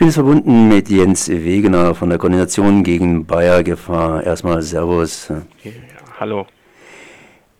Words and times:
bin 0.00 0.12
verbunden 0.12 0.68
mit 0.68 0.88
Jens 0.88 1.28
Wegener 1.28 1.94
von 1.94 2.08
der 2.08 2.16
Koordination 2.16 2.82
gegen 2.82 3.26
Bayer-Gefahr. 3.26 4.24
Erstmal 4.24 4.62
Servus. 4.62 5.28
Ja, 5.62 5.72
hallo. 6.18 6.46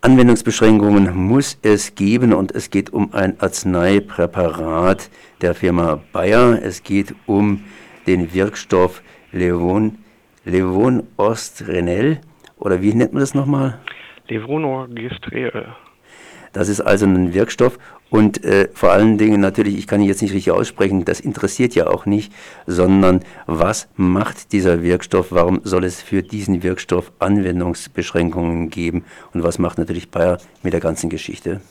Anwendungsbeschränkungen 0.01 1.15
muss 1.15 1.59
es 1.61 1.93
geben 1.93 2.33
und 2.33 2.51
es 2.55 2.71
geht 2.71 2.91
um 2.91 3.13
ein 3.13 3.39
Arzneipräparat 3.39 5.11
der 5.41 5.53
Firma 5.53 6.01
Bayer. 6.13 6.59
Es 6.63 6.81
geht 6.81 7.13
um 7.27 7.63
den 8.07 8.33
Wirkstoff 8.33 9.03
Levon, 9.31 9.99
Levon 10.43 11.03
Ostrenel 11.17 12.21
oder 12.57 12.81
wie 12.81 12.95
nennt 12.95 13.13
man 13.13 13.19
das 13.19 13.35
nochmal? 13.35 13.79
Levonorgestrel. 14.29 15.75
Das 16.53 16.69
ist 16.69 16.81
also 16.81 17.05
ein 17.05 17.33
Wirkstoff 17.33 17.77
und 18.11 18.43
äh, 18.43 18.67
vor 18.73 18.91
allen 18.91 19.17
Dingen 19.17 19.39
natürlich, 19.39 19.77
ich 19.77 19.87
kann 19.87 20.01
ihn 20.01 20.07
jetzt 20.07 20.21
nicht 20.21 20.33
richtig 20.33 20.51
aussprechen, 20.51 21.05
das 21.05 21.21
interessiert 21.21 21.75
ja 21.75 21.87
auch 21.87 22.05
nicht, 22.05 22.33
sondern 22.67 23.21
was 23.47 23.89
macht 23.95 24.51
dieser 24.51 24.83
Wirkstoff, 24.83 25.31
warum 25.31 25.61
soll 25.63 25.85
es 25.85 26.01
für 26.01 26.21
diesen 26.21 26.61
Wirkstoff 26.61 27.13
Anwendungsbeschränkungen 27.19 28.69
geben 28.69 29.05
und 29.33 29.43
was 29.43 29.59
macht 29.59 29.77
natürlich 29.77 30.11
Bayer 30.11 30.39
mit 30.61 30.73
der 30.73 30.81
ganzen 30.81 31.09
Geschichte? 31.09 31.61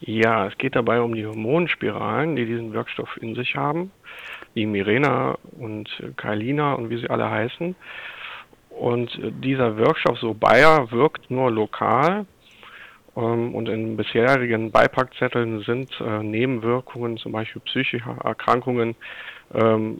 Ja, 0.00 0.46
es 0.46 0.56
geht 0.56 0.76
dabei 0.76 1.02
um 1.02 1.14
die 1.14 1.26
Hormonspiralen, 1.26 2.36
die 2.36 2.46
diesen 2.46 2.72
Wirkstoff 2.72 3.18
in 3.20 3.34
sich 3.34 3.54
haben, 3.54 3.90
die 4.54 4.64
Mirena 4.64 5.36
und 5.58 5.90
Kailina 6.16 6.72
und 6.72 6.88
wie 6.88 7.00
sie 7.00 7.10
alle 7.10 7.30
heißen. 7.30 7.76
Und 8.70 9.10
dieser 9.44 9.76
Wirkstoff, 9.76 10.18
so 10.18 10.32
Bayer, 10.32 10.90
wirkt 10.90 11.30
nur 11.30 11.50
lokal 11.50 12.24
und 13.14 13.68
in 13.68 13.96
bisherigen 13.96 14.70
Beipackzetteln 14.70 15.62
sind 15.62 15.90
äh, 16.00 16.22
Nebenwirkungen, 16.22 17.16
zum 17.16 17.32
Beispiel 17.32 17.62
psychische 17.62 18.16
Erkrankungen, 18.22 18.94
ähm, 19.52 19.98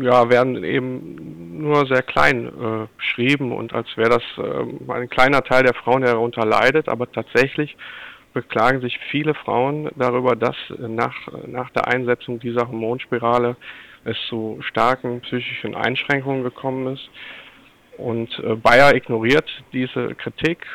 ja, 0.00 0.28
werden 0.28 0.64
eben 0.64 1.60
nur 1.62 1.86
sehr 1.86 2.02
klein 2.02 2.46
äh, 2.46 2.86
beschrieben 2.96 3.52
und 3.52 3.72
als 3.72 3.86
wäre 3.96 4.10
das 4.10 4.22
äh, 4.44 4.92
ein 4.92 5.08
kleiner 5.08 5.42
Teil 5.44 5.62
der 5.62 5.74
Frauen, 5.74 6.02
der 6.02 6.14
darunter 6.14 6.44
leidet, 6.44 6.88
aber 6.88 7.10
tatsächlich 7.10 7.76
beklagen 8.32 8.80
sich 8.80 8.98
viele 9.10 9.34
Frauen 9.34 9.90
darüber, 9.96 10.36
dass 10.36 10.56
nach, 10.78 11.14
nach 11.46 11.70
der 11.70 11.88
Einsetzung 11.88 12.38
dieser 12.38 12.68
Hormonspirale 12.68 13.56
es 14.04 14.16
zu 14.28 14.58
starken 14.62 15.20
psychischen 15.20 15.74
Einschränkungen 15.74 16.42
gekommen 16.42 16.94
ist. 16.94 17.08
Und 17.96 18.38
äh, 18.38 18.54
Bayer 18.54 18.94
ignoriert 18.94 19.48
diese 19.72 20.14
Kritik 20.14 20.66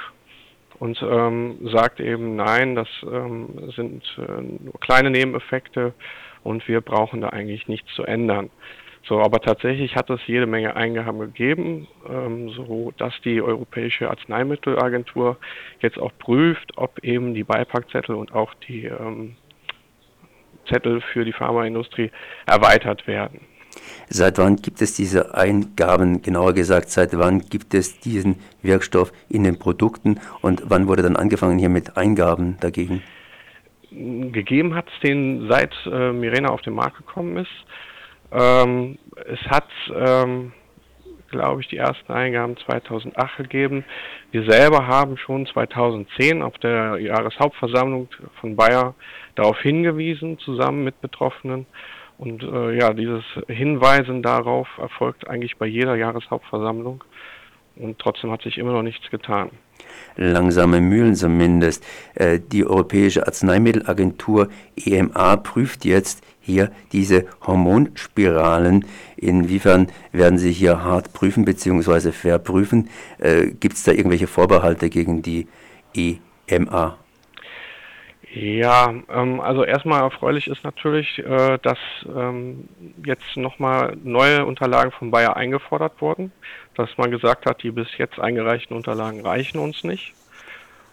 und 0.83 1.01
ähm, 1.01 1.59
sagt 1.71 2.01
eben, 2.01 2.35
nein, 2.35 2.75
das 2.75 2.89
ähm, 3.09 3.71
sind 3.73 4.03
äh, 4.17 4.41
nur 4.41 4.77
kleine 4.81 5.11
Nebeneffekte 5.11 5.93
und 6.43 6.67
wir 6.67 6.81
brauchen 6.81 7.21
da 7.21 7.29
eigentlich 7.29 7.69
nichts 7.69 7.89
zu 7.95 8.03
ändern. 8.03 8.49
So, 9.07 9.21
aber 9.21 9.39
tatsächlich 9.39 9.95
hat 9.95 10.09
es 10.09 10.19
jede 10.27 10.45
Menge 10.45 10.75
Eingaben 10.75 11.19
gegeben, 11.19 11.87
ähm, 12.09 12.49
so 12.49 12.91
dass 12.97 13.13
die 13.23 13.41
Europäische 13.41 14.09
Arzneimittelagentur 14.09 15.37
jetzt 15.79 15.97
auch 15.97 16.11
prüft, 16.19 16.77
ob 16.77 16.99
eben 16.99 17.33
die 17.33 17.45
Beipackzettel 17.45 18.15
und 18.15 18.33
auch 18.33 18.53
die 18.67 18.83
ähm, 18.87 19.37
Zettel 20.67 20.99
für 20.99 21.23
die 21.23 21.31
Pharmaindustrie 21.31 22.11
erweitert 22.45 23.07
werden. 23.07 23.39
Seit 24.09 24.37
wann 24.37 24.57
gibt 24.57 24.81
es 24.81 24.93
diese 24.93 25.35
Eingaben, 25.35 26.21
genauer 26.21 26.53
gesagt, 26.53 26.89
seit 26.89 27.17
wann 27.17 27.39
gibt 27.39 27.73
es 27.73 27.99
diesen 27.99 28.35
Wirkstoff 28.61 29.11
in 29.29 29.43
den 29.43 29.57
Produkten 29.57 30.19
und 30.41 30.63
wann 30.65 30.87
wurde 30.87 31.03
dann 31.03 31.15
angefangen 31.15 31.57
hier 31.57 31.69
mit 31.69 31.97
Eingaben 31.97 32.57
dagegen? 32.59 33.01
Gegeben 33.91 34.73
hat 34.75 34.87
es 34.87 34.99
den, 35.01 35.47
seit 35.49 35.73
äh, 35.85 36.11
Mirena 36.11 36.49
auf 36.49 36.61
den 36.61 36.73
Markt 36.73 36.97
gekommen 36.97 37.37
ist. 37.37 37.51
Ähm, 38.31 38.97
es 39.27 39.39
hat, 39.41 39.67
ähm, 39.95 40.51
glaube 41.29 41.61
ich, 41.61 41.67
die 41.67 41.77
ersten 41.77 42.11
Eingaben 42.11 42.57
2008 42.57 43.37
gegeben. 43.37 43.85
Wir 44.31 44.49
selber 44.49 44.87
haben 44.87 45.17
schon 45.17 45.45
2010 45.45 46.41
auf 46.41 46.57
der 46.57 46.97
Jahreshauptversammlung 46.97 48.09
von 48.41 48.55
Bayer 48.55 48.95
darauf 49.35 49.59
hingewiesen, 49.59 50.39
zusammen 50.39 50.83
mit 50.83 50.99
Betroffenen. 51.01 51.67
Und 52.23 52.41
äh, 52.41 52.77
ja, 52.77 52.93
dieses 52.93 53.25
Hinweisen 53.47 54.23
darauf 54.23 54.69
erfolgt 54.77 55.27
eigentlich 55.27 55.57
bei 55.57 55.65
jeder 55.65 55.95
Jahreshauptversammlung. 55.95 57.03
Und 57.75 57.99
trotzdem 57.99 58.31
hat 58.31 58.43
sich 58.43 58.57
immer 58.57 58.71
noch 58.71 58.81
nichts 58.81 59.09
getan. 59.11 59.49
Langsame 60.15 60.79
Mühlen 60.79 61.15
zumindest. 61.15 61.85
Äh, 62.15 62.39
die 62.39 62.65
Europäische 62.65 63.27
Arzneimittelagentur 63.27 64.47
EMA 64.77 65.35
prüft 65.35 65.83
jetzt 65.83 66.23
hier 66.39 66.71
diese 66.93 67.25
Hormonspiralen. 67.45 68.85
Inwiefern 69.17 69.87
werden 70.13 70.37
Sie 70.37 70.53
hier 70.53 70.81
hart 70.81 71.11
prüfen 71.11 71.43
bzw. 71.43 72.13
verprüfen? 72.13 72.89
Äh, 73.19 73.47
Gibt 73.47 73.75
es 73.75 73.83
da 73.83 73.91
irgendwelche 73.91 74.27
Vorbehalte 74.27 74.89
gegen 74.89 75.23
die 75.23 75.47
EMA? 75.93 77.02
Ja, 78.35 78.91
ähm, 79.09 79.39
also 79.41 79.63
erstmal 79.63 80.01
erfreulich 80.01 80.47
ist 80.47 80.63
natürlich, 80.63 81.19
äh, 81.19 81.59
dass 81.61 81.77
ähm, 82.07 82.67
jetzt 83.05 83.37
nochmal 83.37 83.95
neue 84.03 84.43
Unterlagen 84.45 84.91
von 84.91 85.11
Bayer 85.11 85.37
eingefordert 85.37 86.01
wurden, 86.01 86.31
dass 86.73 86.97
man 86.97 87.11
gesagt 87.11 87.45
hat, 87.45 87.61
die 87.61 87.69
bis 87.69 87.95
jetzt 87.99 88.19
eingereichten 88.19 88.75
Unterlagen 88.75 89.21
reichen 89.21 89.59
uns 89.59 89.83
nicht 89.83 90.13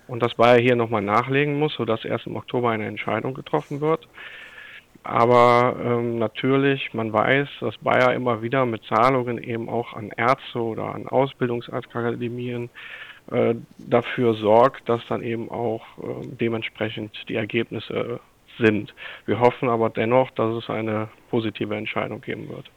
und 0.06 0.22
dass 0.22 0.34
Bayer 0.34 0.60
hier 0.60 0.76
nochmal 0.76 1.00
nachlegen 1.00 1.58
muss, 1.58 1.72
sodass 1.74 2.04
erst 2.04 2.26
im 2.26 2.36
Oktober 2.36 2.70
eine 2.70 2.86
Entscheidung 2.86 3.32
getroffen 3.32 3.80
wird. 3.80 4.06
Aber 5.02 5.76
ähm, 5.82 6.18
natürlich, 6.18 6.92
man 6.92 7.10
weiß, 7.10 7.48
dass 7.60 7.78
Bayer 7.78 8.12
immer 8.12 8.42
wieder 8.42 8.66
mit 8.66 8.84
Zahlungen 8.84 9.42
eben 9.42 9.70
auch 9.70 9.94
an 9.94 10.10
Ärzte 10.14 10.58
oder 10.58 10.94
an 10.94 11.06
Ausbildungsakademien 11.06 12.68
äh, 13.30 13.54
dafür 13.78 14.34
sorgt, 14.34 14.88
dass 14.88 15.00
dann 15.08 15.22
eben 15.22 15.50
auch 15.50 15.82
äh, 15.98 16.26
dementsprechend 16.40 17.16
die 17.28 17.36
Ergebnisse 17.36 18.20
sind. 18.58 18.94
Wir 19.26 19.40
hoffen 19.40 19.68
aber 19.68 19.90
dennoch, 19.90 20.30
dass 20.32 20.54
es 20.62 20.68
eine 20.68 21.08
positive 21.30 21.76
Entscheidung 21.76 22.20
geben 22.20 22.48
wird. 22.48 22.70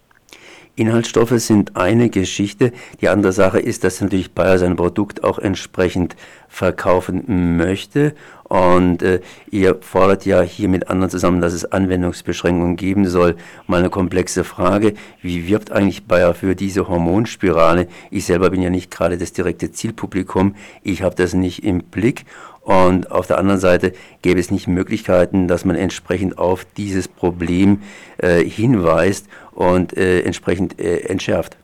Inhaltsstoffe 0.75 1.37
sind 1.39 1.75
eine 1.75 2.09
Geschichte. 2.09 2.71
Die 3.01 3.09
andere 3.09 3.31
Sache 3.31 3.59
ist, 3.59 3.83
dass 3.83 4.01
natürlich 4.01 4.33
Bayer 4.33 4.57
sein 4.57 4.75
Produkt 4.75 5.23
auch 5.23 5.37
entsprechend 5.37 6.15
verkaufen 6.47 7.57
möchte. 7.57 8.15
Und 8.53 9.01
äh, 9.01 9.19
ihr 9.49 9.77
fordert 9.81 10.27
ja 10.27 10.43
hier 10.43 10.69
mit 10.69 10.87
anderen 10.87 11.09
zusammen, 11.09 11.41
dass 11.41 11.53
es 11.53 11.65
Anwendungsbeschränkungen 11.71 12.75
geben 12.75 13.07
soll. 13.07 13.35
Mal 13.65 13.79
eine 13.79 13.89
komplexe 13.89 14.43
Frage. 14.43 14.93
Wie 15.23 15.47
wirbt 15.47 15.71
eigentlich 15.71 16.05
Bayer 16.05 16.35
für 16.35 16.53
diese 16.53 16.87
Hormonspirale? 16.87 17.87
Ich 18.11 18.25
selber 18.25 18.51
bin 18.51 18.61
ja 18.61 18.69
nicht 18.69 18.91
gerade 18.91 19.17
das 19.17 19.33
direkte 19.33 19.71
Zielpublikum. 19.71 20.53
Ich 20.83 21.01
habe 21.01 21.15
das 21.15 21.33
nicht 21.33 21.63
im 21.63 21.79
Blick. 21.79 22.25
Und 22.61 23.09
auf 23.09 23.25
der 23.25 23.39
anderen 23.39 23.59
Seite 23.59 23.93
gäbe 24.21 24.39
es 24.39 24.51
nicht 24.51 24.67
Möglichkeiten, 24.67 25.47
dass 25.47 25.65
man 25.65 25.75
entsprechend 25.75 26.37
auf 26.37 26.63
dieses 26.77 27.07
Problem 27.07 27.81
äh, 28.19 28.43
hinweist 28.43 29.29
und 29.53 29.97
äh, 29.97 30.21
entsprechend 30.21 30.79
äh, 30.79 30.99
entschärft. 30.99 31.57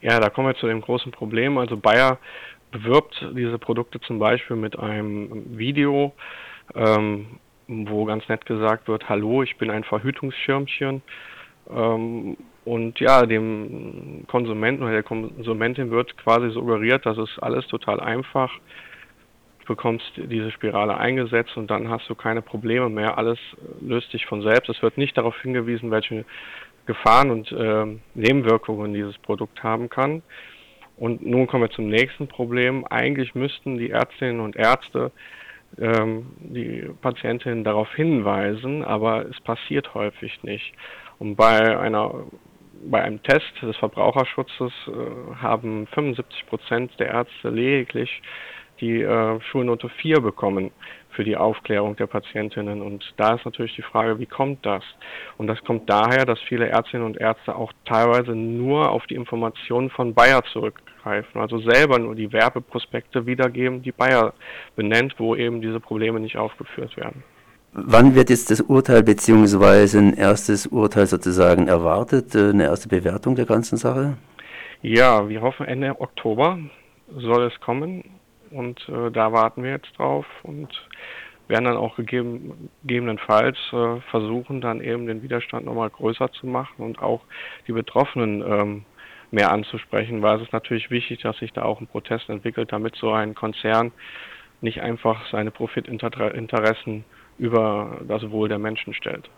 Ja, 0.00 0.18
da 0.18 0.30
kommen 0.30 0.48
wir 0.48 0.56
zu 0.56 0.66
dem 0.66 0.80
großen 0.80 1.12
Problem. 1.12 1.58
Also 1.58 1.76
Bayer 1.76 2.18
bewirbt 2.72 3.24
diese 3.36 3.58
Produkte 3.58 4.00
zum 4.00 4.18
Beispiel 4.18 4.56
mit 4.56 4.78
einem 4.78 5.56
Video, 5.56 6.12
ähm, 6.74 7.38
wo 7.68 8.04
ganz 8.04 8.28
nett 8.28 8.44
gesagt 8.46 8.88
wird, 8.88 9.08
hallo, 9.08 9.42
ich 9.42 9.56
bin 9.56 9.70
ein 9.70 9.84
Verhütungsschirmchen. 9.84 11.02
Ähm, 11.70 12.36
und 12.64 12.98
ja, 13.00 13.24
dem 13.26 14.24
Konsumenten 14.26 14.82
oder 14.82 14.92
der 14.92 15.02
Konsumentin 15.02 15.90
wird 15.90 16.16
quasi 16.16 16.50
suggeriert, 16.50 17.06
das 17.06 17.18
ist 17.18 17.38
alles 17.40 17.66
total 17.68 18.00
einfach 18.00 18.50
bekommst 19.66 20.04
diese 20.16 20.50
Spirale 20.50 20.96
eingesetzt 20.96 21.56
und 21.56 21.70
dann 21.70 21.88
hast 21.88 22.08
du 22.08 22.14
keine 22.14 22.42
Probleme 22.42 22.88
mehr. 22.88 23.16
Alles 23.18 23.38
löst 23.80 24.10
sich 24.10 24.26
von 24.26 24.42
selbst. 24.42 24.68
Es 24.68 24.82
wird 24.82 24.98
nicht 24.98 25.16
darauf 25.16 25.40
hingewiesen, 25.40 25.90
welche 25.90 26.24
Gefahren 26.86 27.30
und 27.30 27.52
äh, 27.52 27.86
Nebenwirkungen 28.14 28.92
dieses 28.92 29.16
Produkt 29.18 29.62
haben 29.62 29.88
kann. 29.88 30.22
Und 30.96 31.24
nun 31.24 31.46
kommen 31.46 31.64
wir 31.64 31.70
zum 31.70 31.88
nächsten 31.88 32.28
Problem. 32.28 32.84
Eigentlich 32.86 33.34
müssten 33.34 33.78
die 33.78 33.90
Ärztinnen 33.90 34.40
und 34.40 34.56
Ärzte 34.56 35.10
ähm, 35.78 36.26
die 36.38 36.90
Patientinnen 37.00 37.64
darauf 37.64 37.92
hinweisen, 37.94 38.84
aber 38.84 39.26
es 39.26 39.40
passiert 39.40 39.94
häufig 39.94 40.42
nicht. 40.42 40.72
Und 41.18 41.36
bei 41.36 41.78
einer 41.78 42.24
bei 42.84 43.00
einem 43.00 43.22
Test 43.22 43.52
des 43.62 43.76
Verbraucherschutzes 43.76 44.72
äh, 44.88 45.34
haben 45.36 45.86
75 45.88 46.46
Prozent 46.46 46.90
der 46.98 47.08
Ärzte 47.08 47.50
lediglich 47.50 48.22
die 48.82 49.00
äh, 49.00 49.40
Schulnote 49.40 49.88
4 49.88 50.20
bekommen 50.20 50.72
für 51.10 51.24
die 51.24 51.36
Aufklärung 51.36 51.96
der 51.96 52.06
Patientinnen. 52.08 52.82
Und 52.82 53.14
da 53.16 53.34
ist 53.34 53.44
natürlich 53.44 53.76
die 53.76 53.82
Frage, 53.82 54.18
wie 54.18 54.26
kommt 54.26 54.66
das? 54.66 54.82
Und 55.38 55.46
das 55.46 55.62
kommt 55.64 55.88
daher, 55.88 56.26
dass 56.26 56.40
viele 56.40 56.66
Ärztinnen 56.68 57.06
und 57.06 57.18
Ärzte 57.18 57.54
auch 57.54 57.72
teilweise 57.84 58.32
nur 58.32 58.90
auf 58.90 59.06
die 59.06 59.14
Informationen 59.14 59.88
von 59.90 60.14
Bayer 60.14 60.42
zurückgreifen, 60.52 61.40
also 61.40 61.58
selber 61.58 61.98
nur 61.98 62.14
die 62.14 62.32
Werbeprospekte 62.32 63.24
wiedergeben, 63.24 63.82
die 63.82 63.92
Bayer 63.92 64.34
benennt, 64.74 65.14
wo 65.18 65.36
eben 65.36 65.60
diese 65.60 65.80
Probleme 65.80 66.18
nicht 66.18 66.36
aufgeführt 66.36 66.96
werden. 66.96 67.22
Wann 67.74 68.14
wird 68.14 68.28
jetzt 68.28 68.50
das 68.50 68.60
Urteil 68.60 69.02
beziehungsweise 69.02 69.98
ein 69.98 70.14
erstes 70.14 70.66
Urteil 70.66 71.06
sozusagen 71.06 71.68
erwartet, 71.68 72.34
äh, 72.34 72.50
eine 72.50 72.64
erste 72.64 72.88
Bewertung 72.88 73.34
der 73.34 73.46
ganzen 73.46 73.78
Sache? 73.78 74.18
Ja, 74.82 75.28
wir 75.28 75.40
hoffen 75.40 75.66
Ende 75.66 75.98
Oktober 76.00 76.58
soll 77.16 77.44
es 77.44 77.60
kommen 77.60 78.04
und 78.52 78.88
äh, 78.88 79.10
da 79.10 79.32
warten 79.32 79.62
wir 79.62 79.70
jetzt 79.70 79.96
drauf 79.98 80.26
und 80.42 80.68
werden 81.48 81.64
dann 81.64 81.76
auch 81.76 81.96
gegeben, 81.96 82.70
gegebenenfalls 82.82 83.58
äh, 83.72 84.00
versuchen, 84.10 84.60
dann 84.60 84.80
eben 84.80 85.06
den 85.06 85.22
Widerstand 85.22 85.66
nochmal 85.66 85.90
größer 85.90 86.32
zu 86.32 86.46
machen 86.46 86.82
und 86.82 87.02
auch 87.02 87.22
die 87.66 87.72
Betroffenen 87.72 88.42
ähm, 88.42 88.84
mehr 89.30 89.50
anzusprechen, 89.50 90.22
weil 90.22 90.36
es 90.36 90.42
ist 90.42 90.52
natürlich 90.52 90.90
wichtig, 90.90 91.20
dass 91.22 91.36
sich 91.38 91.52
da 91.52 91.62
auch 91.62 91.80
ein 91.80 91.86
Protest 91.86 92.28
entwickelt, 92.28 92.70
damit 92.72 92.96
so 92.96 93.12
ein 93.12 93.34
Konzern 93.34 93.92
nicht 94.60 94.80
einfach 94.80 95.30
seine 95.30 95.50
Profitinteressen 95.50 97.04
über 97.38 98.00
das 98.06 98.30
Wohl 98.30 98.48
der 98.48 98.58
Menschen 98.58 98.94
stellt. 98.94 99.28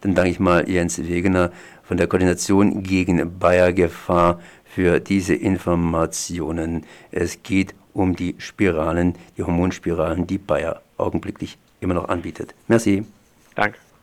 Dann 0.00 0.14
danke 0.14 0.30
ich 0.30 0.40
mal 0.40 0.68
Jens 0.68 1.06
Wegener 1.06 1.50
von 1.82 1.96
der 1.96 2.06
Koordination 2.06 2.82
gegen 2.82 3.38
Bayer-Gefahr 3.38 4.40
für 4.64 5.00
diese 5.00 5.34
Informationen. 5.34 6.86
Es 7.10 7.42
geht 7.42 7.74
um 7.94 8.16
die 8.16 8.34
Spiralen, 8.38 9.14
die 9.36 9.42
Hormonspiralen, 9.42 10.26
die 10.26 10.38
Bayer 10.38 10.82
augenblicklich 10.96 11.58
immer 11.80 11.94
noch 11.94 12.08
anbietet. 12.08 12.54
Merci. 12.68 13.04
Danke. 13.54 13.78